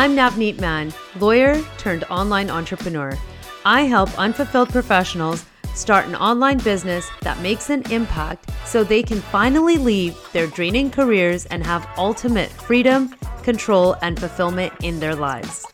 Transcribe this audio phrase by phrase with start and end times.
[0.00, 3.18] I'm Navneet Mann, lawyer turned online entrepreneur.
[3.66, 5.44] I help unfulfilled professionals
[5.74, 10.90] start an online business that makes an impact so they can finally leave their draining
[10.90, 15.66] careers and have ultimate freedom, control, and fulfillment in their lives.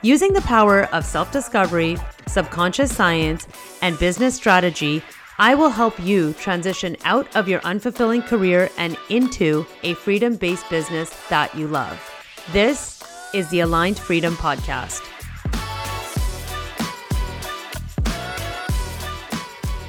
[0.00, 3.46] Using the power of self discovery, subconscious science,
[3.82, 5.02] and business strategy,
[5.38, 10.70] I will help you transition out of your unfulfilling career and into a freedom based
[10.70, 12.00] business that you love.
[12.50, 12.98] This
[13.34, 15.02] is the Aligned Freedom Podcast.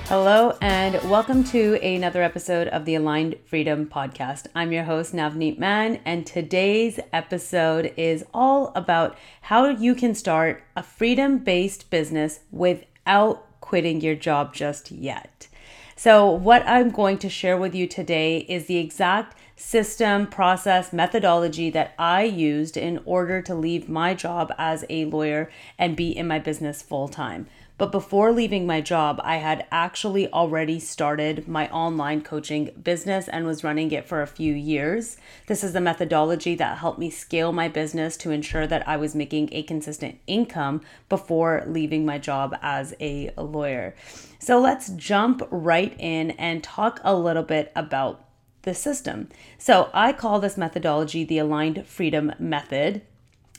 [0.08, 4.48] Hello, and welcome to another episode of the Aligned Freedom Podcast.
[4.54, 10.62] I'm your host, Navneet Mann, and today's episode is all about how you can start
[10.76, 15.48] a freedom based business without quitting your job just yet.
[15.96, 21.70] So, what I'm going to share with you today is the exact system, process, methodology
[21.70, 26.28] that I used in order to leave my job as a lawyer and be in
[26.28, 27.46] my business full time.
[27.78, 33.46] But before leaving my job, I had actually already started my online coaching business and
[33.46, 35.18] was running it for a few years.
[35.48, 39.14] This is the methodology that helped me scale my business to ensure that I was
[39.14, 43.94] making a consistent income before leaving my job as a lawyer.
[44.40, 48.29] So let's jump right in and talk a little bit about
[48.64, 49.30] the system.
[49.58, 53.02] So I call this methodology the aligned freedom method.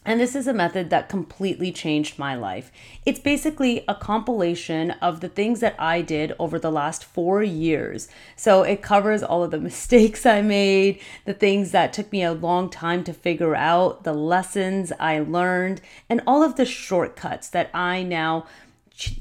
[0.02, 2.72] And this is a method that completely changed my life.
[3.04, 8.08] It's basically a compilation of the things that I did over the last four years.
[8.34, 12.32] So it covers all of the mistakes I made, the things that took me a
[12.32, 17.70] long time to figure out, the lessons I learned, and all of the shortcuts that
[17.74, 18.46] I now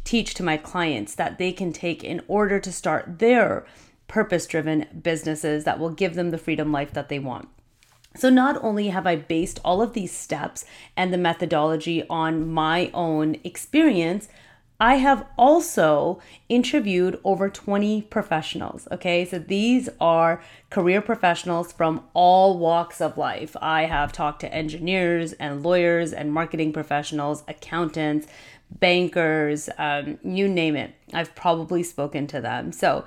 [0.04, 3.66] teach to my clients that they can take in order to start their
[4.10, 7.48] purpose driven businesses that will give them the freedom life that they want.
[8.18, 10.66] So, not only have I based all of these steps
[10.98, 14.28] and the methodology on my own experience,
[14.82, 18.88] I have also interviewed over 20 professionals.
[18.92, 23.58] Okay, so these are career professionals from all walks of life.
[23.62, 28.28] I have talked to engineers and lawyers and marketing professionals, accountants,
[28.72, 30.94] bankers, um, you name it.
[31.14, 32.72] I've probably spoken to them.
[32.72, 33.04] So,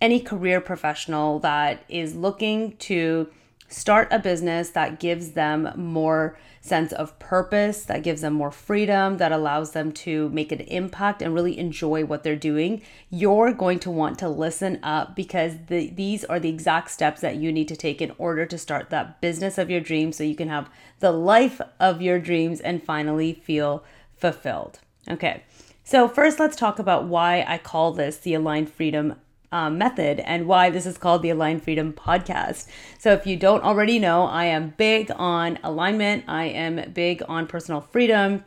[0.00, 3.28] any career professional that is looking to
[3.68, 9.16] start a business that gives them more sense of purpose, that gives them more freedom,
[9.16, 13.78] that allows them to make an impact and really enjoy what they're doing, you're going
[13.78, 17.68] to want to listen up because the, these are the exact steps that you need
[17.68, 20.68] to take in order to start that business of your dreams so you can have
[20.98, 23.82] the life of your dreams and finally feel
[24.16, 24.80] fulfilled.
[25.08, 25.42] Okay.
[25.82, 29.16] So, first, let's talk about why I call this the Aligned Freedom
[29.52, 32.66] um, method and why this is called the Aligned Freedom Podcast.
[32.98, 37.46] So, if you don't already know, I am big on alignment, I am big on
[37.46, 38.44] personal freedom.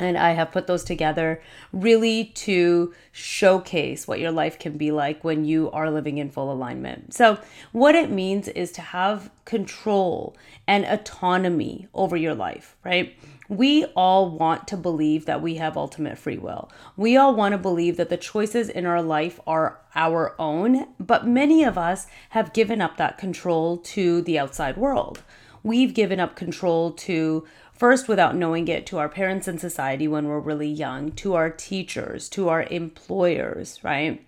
[0.00, 1.42] And I have put those together
[1.72, 6.52] really to showcase what your life can be like when you are living in full
[6.52, 7.14] alignment.
[7.14, 7.38] So,
[7.72, 10.36] what it means is to have control
[10.68, 13.16] and autonomy over your life, right?
[13.48, 16.70] We all want to believe that we have ultimate free will.
[16.96, 21.26] We all want to believe that the choices in our life are our own, but
[21.26, 25.22] many of us have given up that control to the outside world.
[25.62, 30.26] We've given up control to first without knowing it to our parents and society when
[30.26, 34.26] we're really young, to our teachers, to our employers, right?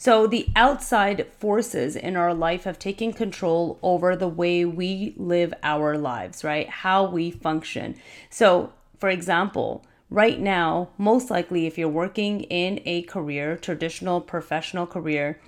[0.00, 5.52] So the outside forces in our life have taken control over the way we live
[5.62, 6.66] our lives, right?
[6.70, 7.96] How we function.
[8.30, 14.86] So, for example, right now, most likely if you're working in a career, traditional professional
[14.86, 15.38] career,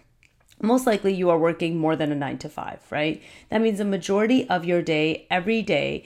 [0.61, 3.23] most likely you are working more than a nine to five, right?
[3.49, 6.05] That means the majority of your day, every day,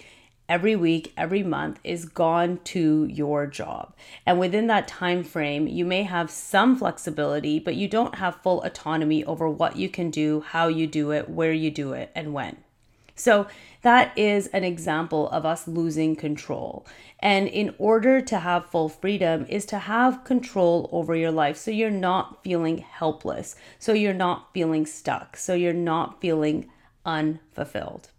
[0.49, 3.95] every week every month is gone to your job.
[4.25, 8.63] And within that time frame you may have some flexibility but you don't have full
[8.63, 12.33] autonomy over what you can do how you do it where you do it and
[12.33, 12.57] when.
[13.17, 13.47] So
[13.81, 16.87] that is an example of us losing control.
[17.19, 21.71] And in order to have full freedom is to have control over your life so
[21.71, 26.69] you're not feeling helpless so you're not feeling stuck so you're not feeling
[27.07, 28.11] unfulfilled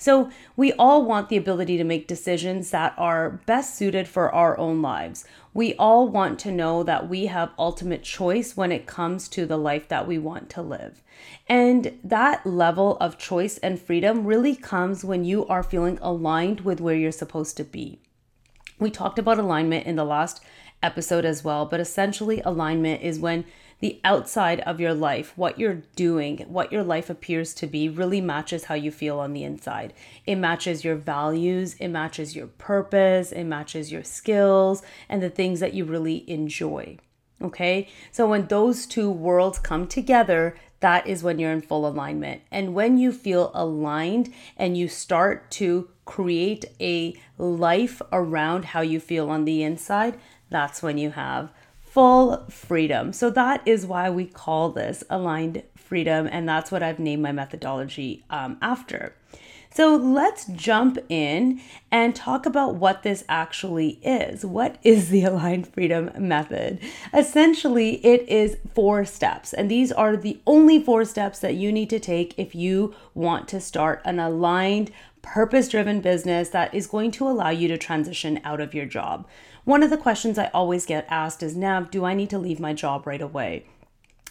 [0.00, 4.56] so, we all want the ability to make decisions that are best suited for our
[4.56, 5.26] own lives.
[5.52, 9.58] We all want to know that we have ultimate choice when it comes to the
[9.58, 11.02] life that we want to live.
[11.50, 16.80] And that level of choice and freedom really comes when you are feeling aligned with
[16.80, 18.00] where you're supposed to be.
[18.78, 20.42] We talked about alignment in the last
[20.82, 23.44] episode as well, but essentially, alignment is when
[23.80, 28.20] the outside of your life, what you're doing, what your life appears to be, really
[28.20, 29.92] matches how you feel on the inside.
[30.26, 35.60] It matches your values, it matches your purpose, it matches your skills, and the things
[35.60, 36.98] that you really enjoy.
[37.42, 42.42] Okay, so when those two worlds come together, that is when you're in full alignment.
[42.50, 49.00] And when you feel aligned and you start to create a life around how you
[49.00, 50.18] feel on the inside,
[50.50, 51.50] that's when you have
[51.90, 53.12] full freedom.
[53.12, 56.28] So that is why we call this aligned freedom.
[56.30, 59.14] And that's what I've named my methodology um, after.
[59.72, 61.60] So let's jump in
[61.92, 64.44] and talk about what this actually is.
[64.44, 66.80] What is the Aligned Freedom Method?
[67.14, 71.88] Essentially, it is four steps, and these are the only four steps that you need
[71.90, 74.90] to take if you want to start an aligned,
[75.22, 79.26] purpose driven business that is going to allow you to transition out of your job.
[79.64, 82.60] One of the questions I always get asked is Nav, do I need to leave
[82.60, 83.66] my job right away?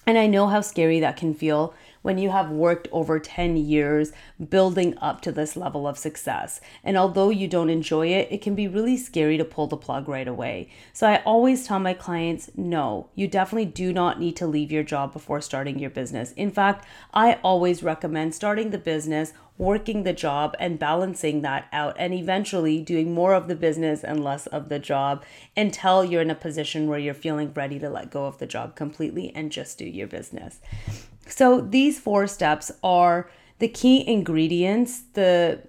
[0.06, 4.12] And I know how scary that can feel when you have worked over 10 years
[4.50, 6.62] building up to this level of success.
[6.84, 10.08] And although you don't enjoy it, it can be really scary to pull the plug
[10.08, 10.70] right away.
[10.94, 14.84] So I always tell my clients no, you definitely do not need to leave your
[14.84, 16.32] job before starting your business.
[16.34, 21.94] In fact, I always recommend starting the business working the job and balancing that out
[22.00, 25.24] and eventually doing more of the business and less of the job
[25.56, 28.76] until you're in a position where you're feeling ready to let go of the job
[28.76, 30.62] completely and just do your business.
[31.30, 33.30] So these four steps are
[33.60, 35.62] the key ingredients the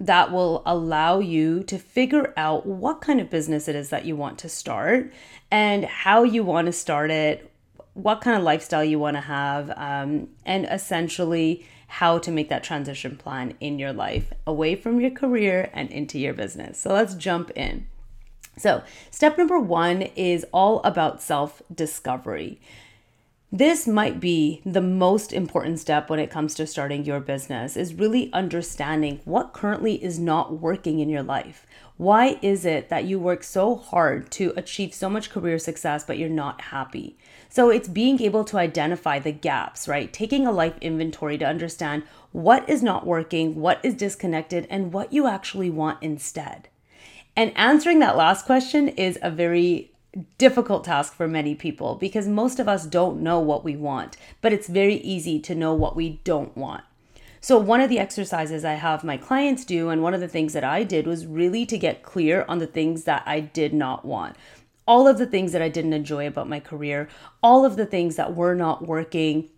[0.00, 4.14] that will allow you to figure out what kind of business it is that you
[4.14, 5.12] want to start
[5.50, 7.50] and how you want to start it,
[7.94, 12.62] what kind of lifestyle you want to have, um, and essentially how to make that
[12.62, 16.78] transition plan in your life away from your career and into your business.
[16.78, 17.88] So let's jump in.
[18.56, 22.60] So, step number one is all about self discovery.
[23.50, 27.94] This might be the most important step when it comes to starting your business is
[27.94, 31.66] really understanding what currently is not working in your life.
[31.96, 36.18] Why is it that you work so hard to achieve so much career success but
[36.18, 37.16] you're not happy?
[37.48, 40.12] So it's being able to identify the gaps, right?
[40.12, 42.02] Taking a life inventory to understand
[42.32, 46.68] what is not working, what is disconnected, and what you actually want instead.
[47.34, 49.90] And answering that last question is a very
[50.38, 54.52] difficult task for many people because most of us don't know what we want, but
[54.52, 56.84] it's very easy to know what we don't want.
[57.40, 60.52] So, one of the exercises I have my clients do, and one of the things
[60.54, 64.04] that I did was really to get clear on the things that I did not
[64.04, 64.36] want.
[64.86, 67.08] All of the things that I didn't enjoy about my career,
[67.42, 69.48] all of the things that were not working,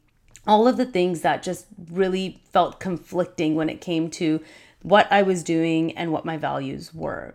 [0.46, 4.40] all of the things that just really felt conflicting when it came to
[4.82, 7.34] what I was doing and what my values were.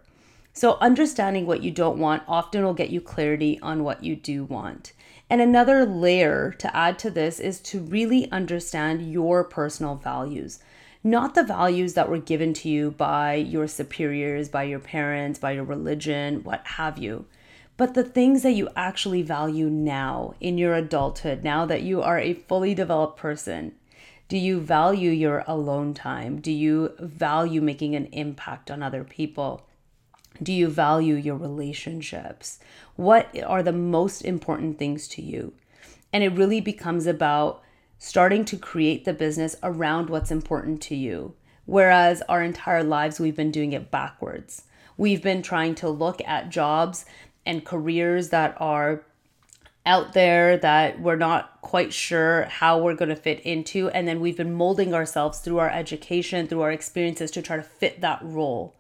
[0.58, 4.46] So, understanding what you don't want often will get you clarity on what you do
[4.46, 4.94] want.
[5.30, 10.60] And another layer to add to this is to really understand your personal values,
[11.04, 15.52] not the values that were given to you by your superiors, by your parents, by
[15.52, 17.26] your religion, what have you,
[17.76, 22.18] but the things that you actually value now in your adulthood, now that you are
[22.18, 23.74] a fully developed person.
[24.30, 26.40] Do you value your alone time?
[26.40, 29.68] Do you value making an impact on other people?
[30.42, 32.60] Do you value your relationships?
[32.96, 35.54] What are the most important things to you?
[36.12, 37.62] And it really becomes about
[37.98, 41.34] starting to create the business around what's important to you.
[41.66, 44.64] Whereas our entire lives, we've been doing it backwards.
[44.98, 47.06] We've been trying to look at jobs
[47.46, 49.04] and careers that are
[49.86, 53.90] out there that we're not quite sure how we're going to fit into.
[53.90, 57.64] And then we've been molding ourselves through our education, through our experiences to try to
[57.64, 58.76] fit that role.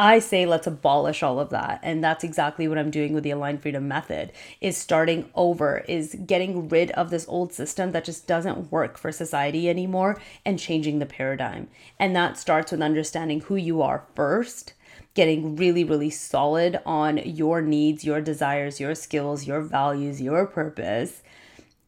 [0.00, 1.78] I say let's abolish all of that.
[1.82, 6.16] And that's exactly what I'm doing with the Aligned Freedom Method is starting over, is
[6.24, 11.00] getting rid of this old system that just doesn't work for society anymore and changing
[11.00, 11.68] the paradigm.
[11.98, 14.72] And that starts with understanding who you are first
[15.12, 21.22] getting really, really solid on your needs, your desires, your skills, your values, your purpose,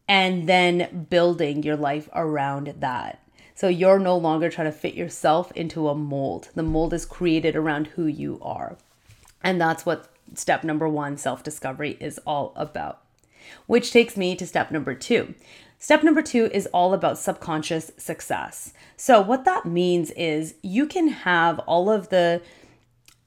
[0.07, 3.22] and then building your life around that.
[3.55, 6.49] So you're no longer trying to fit yourself into a mold.
[6.55, 8.77] The mold is created around who you are.
[9.43, 13.01] And that's what step number one, self discovery, is all about.
[13.67, 15.35] Which takes me to step number two.
[15.77, 18.73] Step number two is all about subconscious success.
[18.95, 22.41] So, what that means is you can have all of the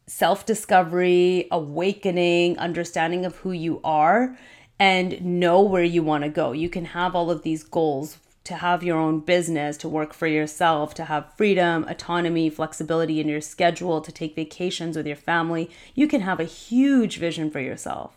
[0.06, 4.38] self discovery, awakening, understanding of who you are,
[4.78, 6.52] and know where you want to go.
[6.52, 10.26] You can have all of these goals to have your own business, to work for
[10.26, 15.70] yourself, to have freedom, autonomy, flexibility in your schedule, to take vacations with your family.
[15.94, 18.16] You can have a huge vision for yourself.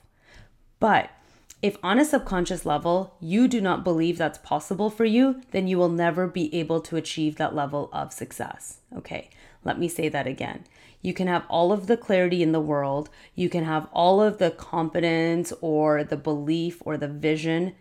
[0.80, 1.10] But
[1.62, 5.78] If on a subconscious level you do not believe that's possible for you, then you
[5.78, 8.80] will never be able to achieve that level of success.
[8.96, 9.30] Okay,
[9.66, 10.64] let me say that again.
[11.02, 14.38] You can have all of the clarity in the world, you can have all of
[14.38, 17.76] the confidence or the belief or the vision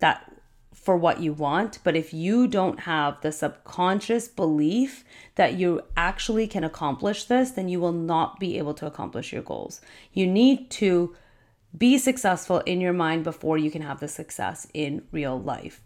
[0.00, 0.30] that
[0.72, 5.04] for what you want, but if you don't have the subconscious belief
[5.36, 9.42] that you actually can accomplish this, then you will not be able to accomplish your
[9.42, 9.80] goals.
[10.12, 11.14] You need to
[11.76, 15.80] be successful in your mind before you can have the success in real life.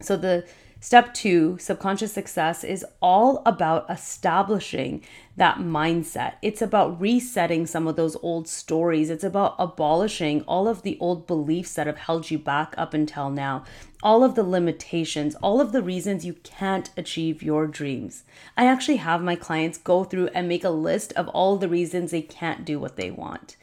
[0.00, 0.46] So the
[0.82, 5.00] Step two, subconscious success, is all about establishing
[5.36, 6.34] that mindset.
[6.42, 9.08] It's about resetting some of those old stories.
[9.08, 13.30] It's about abolishing all of the old beliefs that have held you back up until
[13.30, 13.62] now,
[14.02, 18.24] all of the limitations, all of the reasons you can't achieve your dreams.
[18.56, 22.10] I actually have my clients go through and make a list of all the reasons
[22.10, 23.56] they can't do what they want.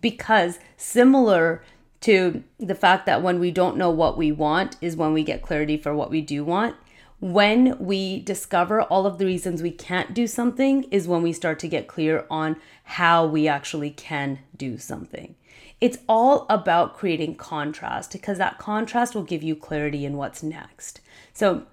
[0.00, 1.62] Because similar
[2.08, 5.42] to the fact that when we don't know what we want is when we get
[5.42, 6.74] clarity for what we do want.
[7.20, 11.58] When we discover all of the reasons we can't do something is when we start
[11.58, 15.34] to get clear on how we actually can do something.
[15.82, 21.02] It's all about creating contrast because that contrast will give you clarity in what's next.
[21.34, 21.64] So,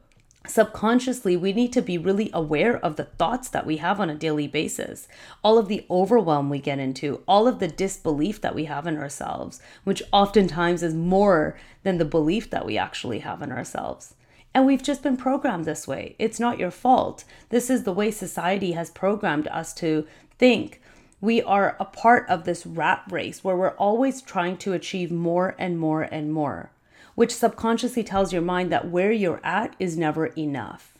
[0.47, 4.15] subconsciously, we need to be really aware of the thoughts that we have on a
[4.15, 5.07] daily basis,
[5.43, 8.97] all of the overwhelm we get into, all of the disbelief that we have in
[8.97, 14.15] ourselves, which oftentimes is more than the belief that we actually have in ourselves.
[14.53, 16.15] And we've just been programmed this way.
[16.17, 17.25] It's not your fault.
[17.49, 20.81] This is the way society has programmed us to think.
[21.21, 25.55] We are a part of this rat race where we're always trying to achieve more
[25.57, 26.71] and more and more
[27.15, 30.97] which subconsciously tells your mind that where you're at is never enough,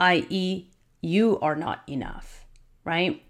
[0.00, 2.46] i.e., you are not enough,
[2.84, 3.22] right?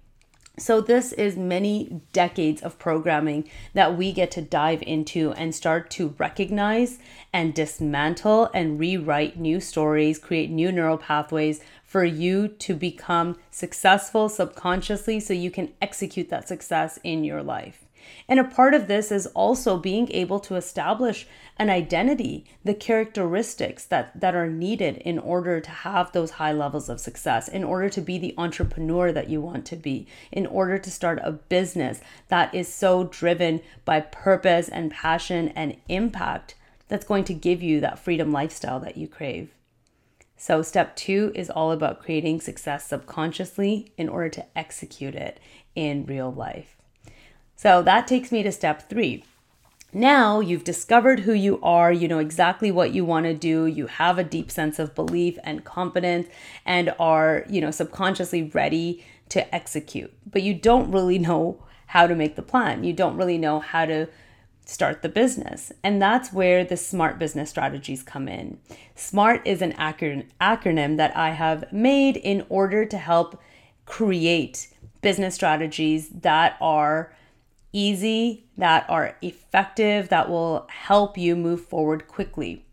[0.56, 5.90] So, this is many decades of programming that we get to dive into and start
[5.92, 7.00] to recognize
[7.32, 14.28] and dismantle and rewrite new stories, create new neural pathways for you to become successful
[14.28, 17.84] subconsciously so you can execute that success in your life.
[18.28, 23.84] And a part of this is also being able to establish an identity, the characteristics
[23.84, 27.88] that, that are needed in order to have those high levels of success, in order
[27.88, 32.00] to be the entrepreneur that you want to be, in order to start a business
[32.28, 36.54] that is so driven by purpose and passion and impact
[36.88, 39.54] that's going to give you that freedom lifestyle that you crave.
[40.36, 45.40] So, step two is all about creating success subconsciously in order to execute it
[45.74, 46.76] in real life.
[47.56, 49.24] So that takes me to step three.
[49.92, 53.86] Now you've discovered who you are, you know exactly what you want to do, you
[53.86, 56.26] have a deep sense of belief and confidence
[56.66, 60.12] and are, you know, subconsciously ready to execute.
[60.30, 62.82] But you don't really know how to make the plan.
[62.82, 64.08] You don't really know how to
[64.66, 65.70] start the business.
[65.82, 68.58] And that's where the SMART business strategies come in.
[68.96, 73.40] SMART is an acronym that I have made in order to help
[73.86, 77.14] create business strategies that are
[77.74, 82.64] easy, that are effective, that will help you move forward quickly.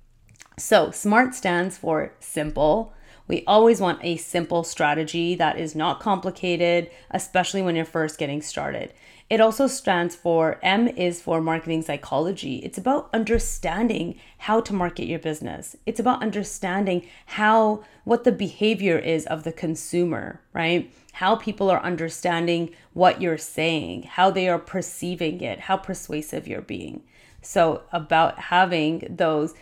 [0.57, 2.93] So, SMART stands for simple.
[3.27, 8.41] We always want a simple strategy that is not complicated, especially when you're first getting
[8.41, 8.93] started.
[9.31, 12.57] It also stands for M is for marketing psychology.
[12.57, 15.77] It's about understanding how to market your business.
[15.85, 20.93] It's about understanding how what the behavior is of the consumer, right?
[21.13, 26.61] How people are understanding what you're saying, how they are perceiving it, how persuasive you're
[26.61, 27.03] being.
[27.41, 29.53] So about having those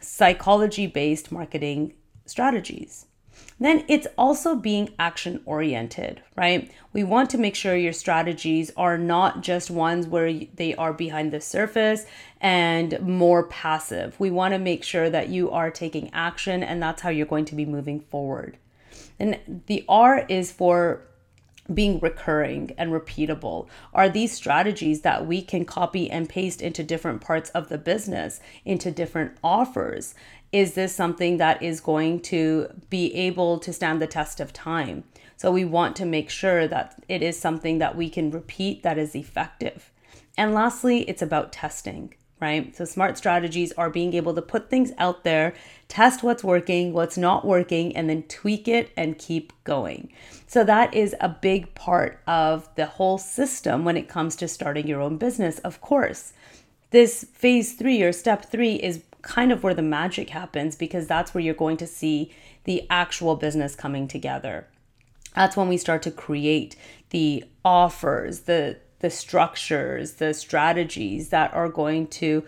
[0.00, 1.92] psychology-based marketing
[2.24, 3.04] strategies.
[3.60, 6.70] Then it's also being action oriented, right?
[6.92, 11.32] We want to make sure your strategies are not just ones where they are behind
[11.32, 12.04] the surface
[12.40, 14.18] and more passive.
[14.18, 17.46] We want to make sure that you are taking action and that's how you're going
[17.46, 18.58] to be moving forward.
[19.18, 21.02] And the R is for
[21.72, 23.68] being recurring and repeatable?
[23.94, 28.40] Are these strategies that we can copy and paste into different parts of the business,
[28.64, 30.14] into different offers?
[30.54, 35.02] Is this something that is going to be able to stand the test of time?
[35.36, 38.96] So we want to make sure that it is something that we can repeat that
[38.96, 39.90] is effective.
[40.38, 42.74] And lastly, it's about testing, right?
[42.76, 45.54] So smart strategies are being able to put things out there,
[45.88, 50.12] test what's working, what's not working, and then tweak it and keep going.
[50.46, 54.86] So that is a big part of the whole system when it comes to starting
[54.86, 56.32] your own business, of course.
[56.90, 61.34] This phase three or step three is kind of where the magic happens because that's
[61.34, 62.32] where you're going to see
[62.64, 64.66] the actual business coming together.
[65.34, 66.76] That's when we start to create
[67.10, 72.42] the offers, the the structures, the strategies that are going to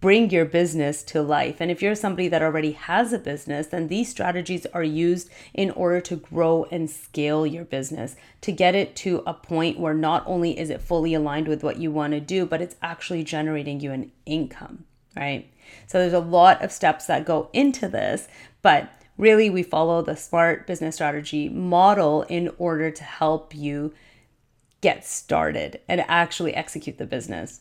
[0.00, 1.60] bring your business to life.
[1.60, 5.70] And if you're somebody that already has a business, then these strategies are used in
[5.70, 10.22] order to grow and scale your business, to get it to a point where not
[10.26, 13.80] only is it fully aligned with what you want to do, but it's actually generating
[13.80, 14.84] you an income,
[15.16, 15.48] right?
[15.86, 18.28] So there's a lot of steps that go into this,
[18.62, 23.92] but really we follow the smart business strategy model in order to help you
[24.80, 27.60] get started and actually execute the business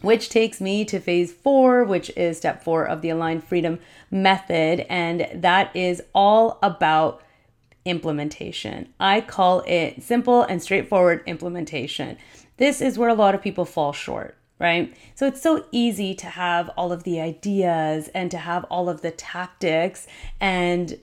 [0.00, 3.78] which takes me to phase four, which is step four of the Aligned Freedom
[4.10, 4.86] Method.
[4.88, 7.22] And that is all about
[7.84, 8.92] implementation.
[9.00, 12.16] I call it simple and straightforward implementation.
[12.58, 14.94] This is where a lot of people fall short, right?
[15.14, 19.02] So it's so easy to have all of the ideas and to have all of
[19.02, 20.06] the tactics
[20.40, 20.98] and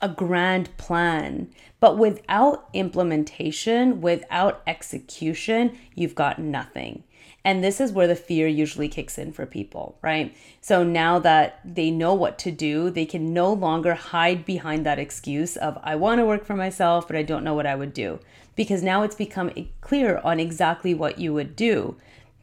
[0.00, 1.50] a grand plan.
[1.80, 7.04] But without implementation, without execution, you've got nothing.
[7.44, 10.36] And this is where the fear usually kicks in for people, right?
[10.60, 15.00] So now that they know what to do, they can no longer hide behind that
[15.00, 17.92] excuse of, I want to work for myself, but I don't know what I would
[17.92, 18.20] do.
[18.54, 21.96] Because now it's become eh, clear on exactly what you would do.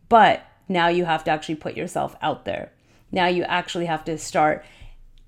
[0.09, 2.71] But now you have to actually put yourself out there.
[3.11, 4.63] Now you actually have to start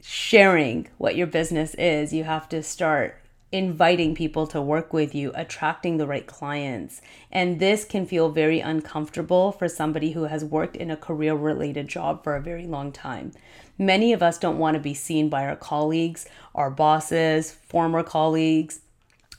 [0.02, 2.14] sharing what your business is.
[2.14, 3.18] You have to start
[3.52, 7.02] inviting people to work with you, attracting the right clients.
[7.32, 11.88] And this can feel very uncomfortable for somebody who has worked in a career related
[11.88, 13.34] job for a very long time.
[13.78, 18.82] Many of us don't want to be seen by our colleagues, our bosses, former colleagues.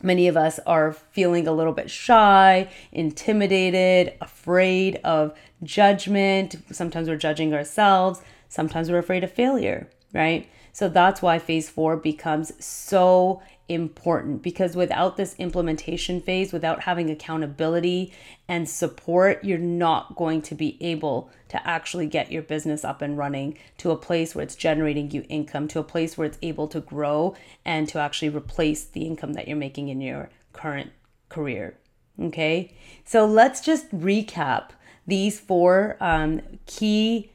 [0.02, 6.56] Many of us are feeling a little bit shy, intimidated, afraid of judgment.
[6.72, 8.20] Sometimes we're judging ourselves.
[8.48, 10.48] Sometimes we're afraid of failure, right?
[10.72, 17.10] So that's why phase four becomes so important because without this implementation phase, without having
[17.10, 18.12] accountability
[18.48, 23.16] and support, you're not going to be able to actually get your business up and
[23.16, 26.68] running to a place where it's generating you income, to a place where it's able
[26.68, 30.90] to grow and to actually replace the income that you're making in your current
[31.28, 31.76] career.
[32.20, 34.70] Okay, so let's just recap
[35.06, 37.31] these four um, key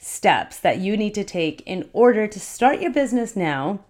[0.00, 3.80] steps that you need to take in order to start your business now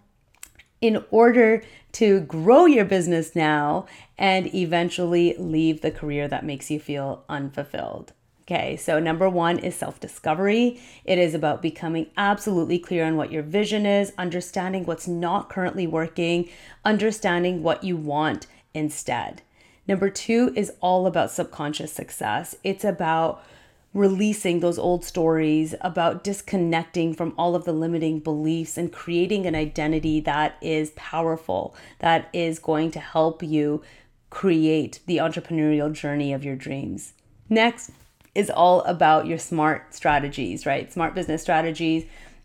[0.81, 3.87] in order to grow your business now
[4.18, 8.12] and eventually leave the career that makes you feel unfulfilled.
[8.42, 10.81] Okay, so number one is self discovery.
[11.05, 15.87] It is about becoming absolutely clear on what your vision is, understanding what's not currently
[15.87, 16.49] working,
[16.85, 19.42] understanding what you want instead.
[19.87, 22.57] Number two is all about subconscious success.
[22.64, 23.44] It's about
[23.92, 29.55] releasing those old stories, about disconnecting from all of the limiting beliefs and creating an
[29.55, 33.83] identity that is powerful, that is going to help you
[34.31, 37.14] create the entrepreneurial journey of your dreams.
[37.48, 37.90] Next
[38.33, 40.92] is all about your smart strategies, right?
[40.92, 42.05] Smart business strategies.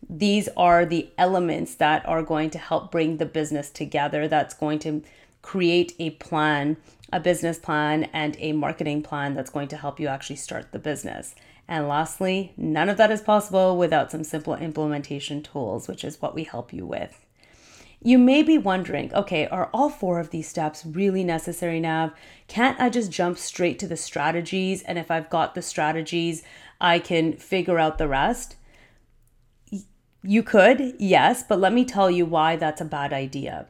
[0.10, 4.80] These are the elements that are going to help bring the business together, that's going
[4.80, 5.04] to
[5.44, 6.76] create a plan
[7.14, 10.80] a business plan, and a marketing plan that's going to help you actually start the
[10.80, 11.36] business.
[11.68, 16.36] And lastly, none of that is possible without some simple implementation tools, which is what
[16.36, 17.26] we help you with.
[18.02, 22.12] You may be wondering, okay, are all four of these steps really necessary, Nav?
[22.48, 24.84] Can't I just jump straight to the strategies?
[24.84, 26.44] And if I've got the strategies,
[26.80, 28.58] I can figure out the rest?
[30.22, 33.68] You could, yes, but let me tell you why that's a bad idea.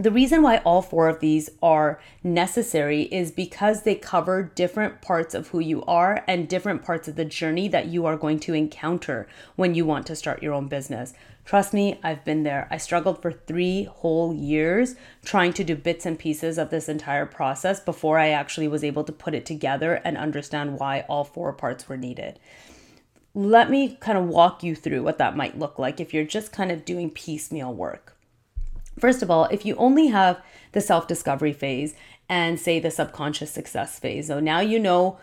[0.00, 5.34] The reason why all four of these are necessary is because they cover different parts
[5.34, 8.54] of who you are and different parts of the journey that you are going to
[8.54, 11.12] encounter when you want to start your own business.
[11.44, 12.66] Trust me, I've been there.
[12.70, 17.26] I struggled for three whole years trying to do bits and pieces of this entire
[17.26, 21.52] process before I actually was able to put it together and understand why all four
[21.52, 22.38] parts were needed.
[23.34, 26.52] Let me kind of walk you through what that might look like if you're just
[26.52, 28.16] kind of doing piecemeal work.
[29.00, 30.40] First of all, if you only have
[30.72, 31.94] the self discovery phase
[32.28, 35.18] and say the subconscious success phase, so now you know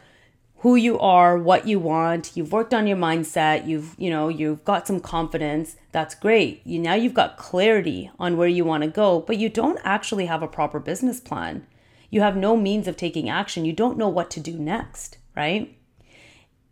[0.62, 4.66] who you are, what you want, you've worked on your mindset, you've, you know, you've
[4.66, 6.66] got some confidence, that's great.
[6.66, 10.26] You now you've got clarity on where you want to go, but you don't actually
[10.26, 11.68] have a proper business plan.
[12.10, 13.66] You have no means of taking action.
[13.66, 15.77] You don't know what to do next, right?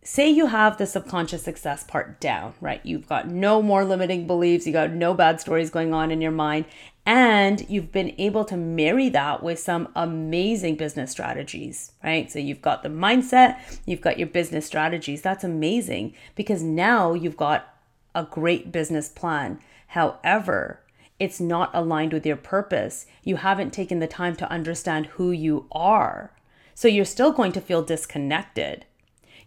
[0.06, 2.80] Say you have the subconscious success part down, right?
[2.84, 6.30] You've got no more limiting beliefs, you got no bad stories going on in your
[6.30, 6.64] mind,
[7.04, 12.30] and you've been able to marry that with some amazing business strategies, right?
[12.30, 15.22] So you've got the mindset, you've got your business strategies.
[15.22, 17.74] That's amazing because now you've got
[18.14, 19.58] a great business plan.
[19.88, 20.80] However,
[21.18, 23.06] it's not aligned with your purpose.
[23.24, 26.30] You haven't taken the time to understand who you are
[26.76, 28.84] So you're still going to feel disconnected.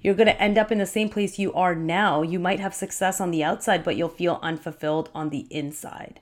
[0.02, 2.22] You're going to end up in the same place you are now.
[2.22, 6.22] You might have success on the outside, but you'll feel unfulfilled on the inside,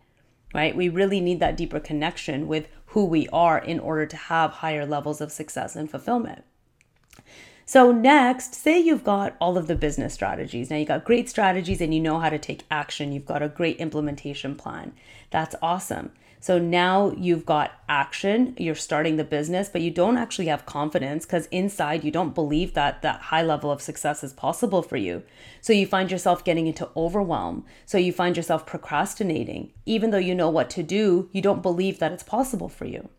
[0.53, 0.75] right?
[0.75, 4.85] We really need that deeper connection with who we are in order to have higher
[4.85, 6.43] levels of success and fulfillment.
[7.65, 10.69] So, next, say you've got all of the business strategies.
[10.69, 13.11] Now, you got great strategies and you know how to take action.
[13.11, 14.93] You've got a great implementation plan.
[15.31, 16.11] That's awesome.
[16.39, 21.25] So now you've got action, you're starting the business, but you don't actually have confidence
[21.25, 25.23] because inside you don't believe that that high level of success is possible for you.
[25.61, 27.65] So you find yourself getting into overwhelm.
[27.85, 29.71] So you find yourself procrastinating.
[29.85, 33.09] Even though you know what to do, you don't believe that it's possible for you.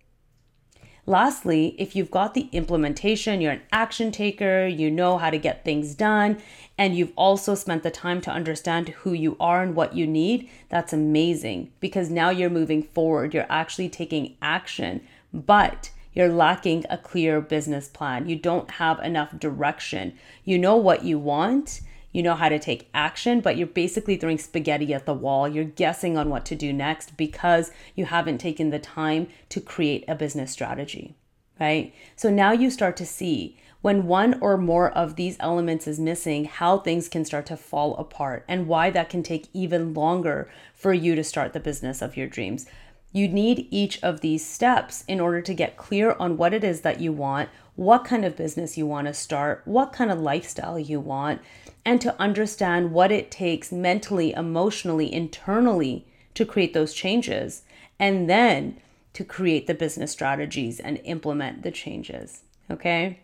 [1.09, 5.64] Lastly, if you've got the implementation, you're an action taker, you know how to get
[5.64, 6.37] things done,
[6.77, 10.51] and you've also spent the time to understand who you are and what you need,
[10.68, 13.33] that's amazing because now you're moving forward.
[13.33, 15.01] You're actually taking action,
[15.33, 18.29] but you're lacking a clear business plan.
[18.29, 20.12] You don't have enough direction.
[20.44, 21.81] You know what you want,
[22.12, 25.47] you know how to take action, but you're basically throwing spaghetti at the wall.
[25.47, 30.05] You're guessing on what to do next because you haven't taken the time to create
[30.09, 31.14] a business strategy,
[31.61, 31.94] right?
[32.16, 36.47] So now you start to see when one or more of these elements is missing,
[36.47, 40.92] how things can start to fall apart and why that can take even longer for
[40.92, 42.66] you to start the business of your dreams.
[43.12, 46.81] You need each of these steps in order to get clear on what it is
[46.81, 50.79] that you want, what kind of business you want to start, what kind of lifestyle
[50.79, 51.40] you want,
[51.88, 57.62] and to understand what it takes mentally, emotionally, internally to create those changes,
[57.98, 58.79] and then
[59.14, 62.42] to create the business strategies and implement the changes.
[62.70, 63.20] Okay?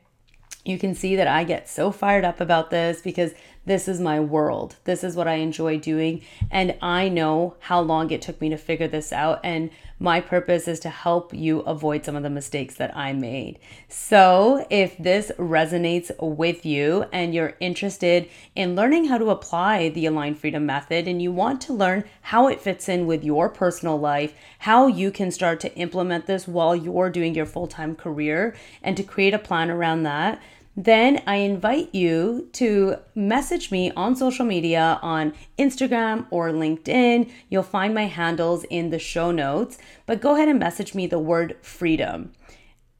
[0.64, 3.32] You can see that I get so fired up about this because
[3.66, 4.76] this is my world.
[4.84, 6.22] This is what I enjoy doing.
[6.50, 9.40] And I know how long it took me to figure this out.
[9.42, 13.58] And my purpose is to help you avoid some of the mistakes that I made.
[13.88, 20.06] So, if this resonates with you and you're interested in learning how to apply the
[20.06, 23.98] Aligned Freedom Method and you want to learn how it fits in with your personal
[23.98, 28.54] life, how you can start to implement this while you're doing your full time career,
[28.82, 30.42] and to create a plan around that
[30.76, 37.30] then I invite you to message me on social media on Instagram or LinkedIn.
[37.48, 41.18] You'll find my handles in the show notes, but go ahead and message me the
[41.18, 42.32] word freedom.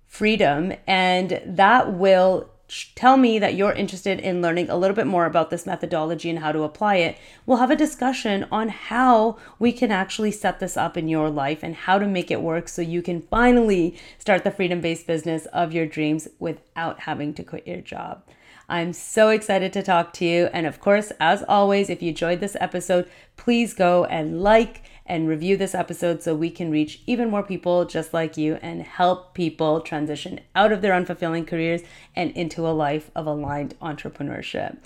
[0.06, 2.48] Freedom, and that will
[2.94, 6.38] tell me that you're interested in learning a little bit more about this methodology and
[6.38, 10.76] how to apply it, we'll have a discussion on how we can actually set this
[10.76, 14.44] up in your life and how to make it work so you can finally start
[14.44, 18.22] the freedom based business of your dreams without having to quit your job.
[18.68, 20.48] I'm so excited to talk to you.
[20.52, 25.29] And of course, as always, if you enjoyed this episode, please go and like and
[25.29, 29.35] review this episode so we can reach even more people just like you and help
[29.35, 31.83] people transition out of their unfulfilling careers
[32.17, 34.77] and into a life of aligned entrepreneurship.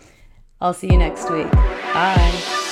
[0.60, 1.50] I'll see you next week.
[1.52, 2.67] Bye.